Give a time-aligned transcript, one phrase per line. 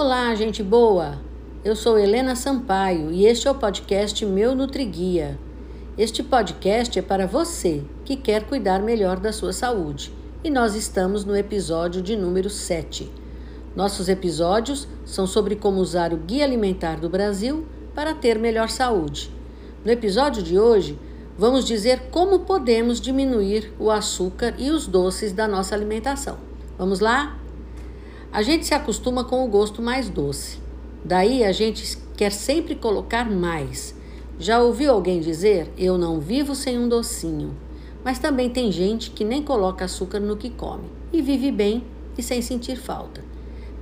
[0.00, 1.18] Olá, gente boa!
[1.64, 5.36] Eu sou Helena Sampaio e este é o podcast Meu Nutriguia.
[5.98, 10.14] Este podcast é para você que quer cuidar melhor da sua saúde
[10.44, 13.10] e nós estamos no episódio de número 7.
[13.74, 19.32] Nossos episódios são sobre como usar o Guia Alimentar do Brasil para ter melhor saúde.
[19.84, 20.96] No episódio de hoje,
[21.36, 26.38] vamos dizer como podemos diminuir o açúcar e os doces da nossa alimentação.
[26.78, 27.36] Vamos lá?
[28.30, 30.58] A gente se acostuma com o gosto mais doce.
[31.02, 33.94] Daí a gente quer sempre colocar mais.
[34.38, 37.56] Já ouviu alguém dizer: Eu não vivo sem um docinho?
[38.04, 41.84] Mas também tem gente que nem coloca açúcar no que come e vive bem
[42.18, 43.24] e sem sentir falta.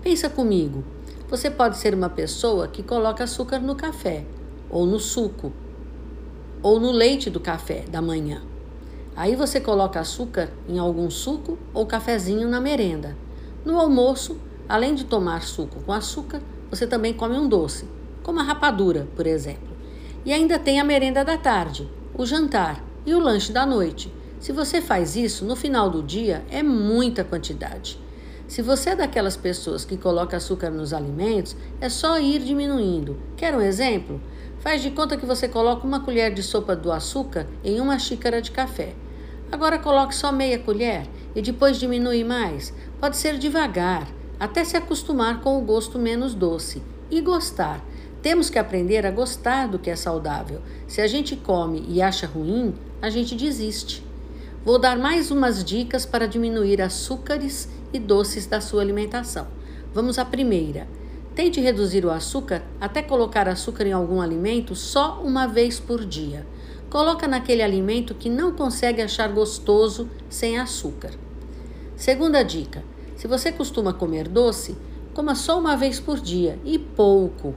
[0.01, 0.85] Pensa comigo:
[1.29, 4.25] você pode ser uma pessoa que coloca açúcar no café,
[4.71, 5.53] ou no suco,
[6.63, 8.43] ou no leite do café da manhã.
[9.17, 13.26] Aí você coloca açúcar em algum suco ou cafezinho na merenda.
[13.67, 17.85] No almoço, além de tomar suco com açúcar, você também come um doce,
[18.23, 19.77] como a rapadura, por exemplo.
[20.25, 24.15] E ainda tem a merenda da tarde, o jantar e o lanche da noite.
[24.39, 27.99] Se você faz isso, no final do dia é muita quantidade.
[28.47, 33.17] Se você é daquelas pessoas que coloca açúcar nos alimentos, é só ir diminuindo.
[33.37, 34.21] Quer um exemplo?
[34.61, 38.41] Faz de conta que você coloca uma colher de sopa do açúcar em uma xícara
[38.41, 38.95] de café.
[39.51, 42.75] Agora coloque só meia colher e depois diminui mais.
[42.99, 44.09] Pode ser devagar,
[44.41, 47.85] até se acostumar com o gosto menos doce e gostar.
[48.23, 50.63] Temos que aprender a gostar do que é saudável.
[50.89, 54.03] Se a gente come e acha ruim, a gente desiste.
[54.65, 59.47] Vou dar mais umas dicas para diminuir açúcares e doces da sua alimentação.
[59.93, 60.89] Vamos à primeira.
[61.35, 66.47] Tente reduzir o açúcar até colocar açúcar em algum alimento só uma vez por dia.
[66.89, 71.26] Coloca naquele alimento que não consegue achar gostoso sem açúcar.
[71.97, 72.85] Segunda dica:
[73.17, 74.77] se você costuma comer doce,
[75.15, 77.55] coma só uma vez por dia e pouco.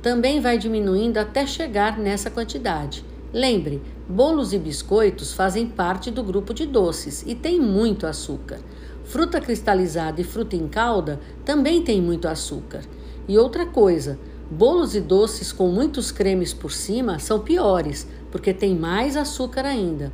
[0.00, 3.04] Também vai diminuindo até chegar nessa quantidade.
[3.34, 8.60] Lembre, bolos e biscoitos fazem parte do grupo de doces e tem muito açúcar.
[9.04, 12.80] Fruta cristalizada e fruta em calda também tem muito açúcar.
[13.28, 14.18] E outra coisa,
[14.50, 20.10] bolos e doces com muitos cremes por cima são piores, porque tem mais açúcar ainda.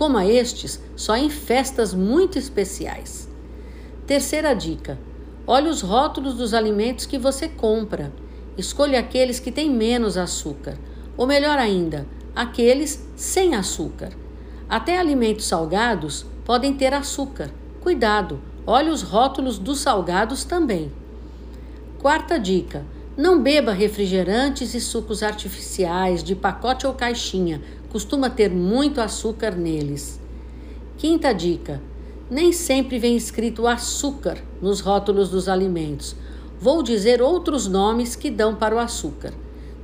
[0.00, 3.28] Coma estes só em festas muito especiais.
[4.06, 4.98] Terceira dica:
[5.46, 8.10] olhe os rótulos dos alimentos que você compra.
[8.56, 10.78] Escolha aqueles que têm menos açúcar,
[11.18, 14.08] ou melhor ainda, aqueles sem açúcar.
[14.66, 17.50] Até alimentos salgados podem ter açúcar.
[17.82, 20.90] Cuidado, olhe os rótulos dos salgados também.
[21.98, 22.86] Quarta dica:
[23.20, 27.60] não beba refrigerantes e sucos artificiais de pacote ou caixinha,
[27.90, 30.18] costuma ter muito açúcar neles.
[30.96, 31.82] Quinta dica:
[32.30, 36.16] nem sempre vem escrito açúcar nos rótulos dos alimentos.
[36.58, 39.34] Vou dizer outros nomes que dão para o açúcar: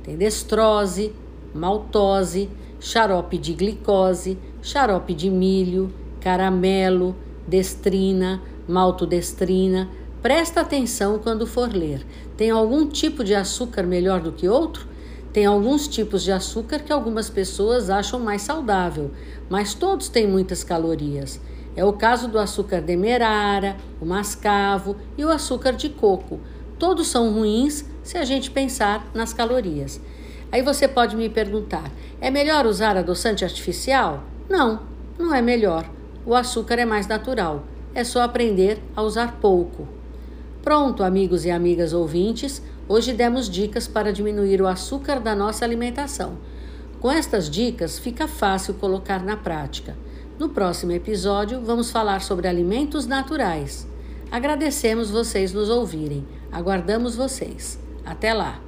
[0.01, 1.13] tem destrose,
[1.53, 2.49] maltose,
[2.79, 7.15] xarope de glicose, xarope de milho, caramelo,
[7.47, 9.87] destrina, maltodestrina.
[10.21, 12.03] Presta atenção quando for ler.
[12.35, 14.87] Tem algum tipo de açúcar melhor do que outro?
[15.31, 19.11] Tem alguns tipos de açúcar que algumas pessoas acham mais saudável,
[19.47, 21.39] mas todos têm muitas calorias.
[21.75, 26.39] É o caso do açúcar demerara, o mascavo e o açúcar de coco.
[26.79, 30.01] Todos são ruins se a gente pensar nas calorias.
[30.51, 34.23] Aí você pode me perguntar: é melhor usar adoçante artificial?
[34.49, 34.81] Não,
[35.19, 35.87] não é melhor.
[36.25, 37.63] O açúcar é mais natural.
[37.93, 39.96] É só aprender a usar pouco.
[40.67, 46.39] Pronto, amigos e amigas ouvintes, hoje demos dicas para diminuir o açúcar da nossa alimentação.
[46.99, 49.95] Com estas dicas, fica fácil colocar na prática.
[50.37, 53.87] No próximo episódio, vamos falar sobre alimentos naturais.
[54.29, 56.27] Agradecemos vocês nos ouvirem.
[56.51, 57.79] Aguardamos vocês.
[58.03, 58.66] Até lá!